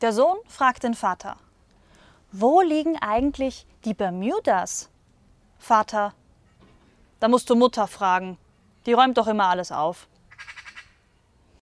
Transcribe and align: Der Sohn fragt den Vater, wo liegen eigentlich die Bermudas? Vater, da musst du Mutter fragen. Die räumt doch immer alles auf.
Der 0.00 0.12
Sohn 0.12 0.38
fragt 0.46 0.84
den 0.84 0.94
Vater, 0.94 1.36
wo 2.30 2.60
liegen 2.60 2.96
eigentlich 3.00 3.66
die 3.84 3.94
Bermudas? 3.94 4.90
Vater, 5.58 6.14
da 7.18 7.26
musst 7.26 7.50
du 7.50 7.56
Mutter 7.56 7.88
fragen. 7.88 8.38
Die 8.86 8.92
räumt 8.92 9.18
doch 9.18 9.26
immer 9.26 9.46
alles 9.46 9.72
auf. 9.72 10.06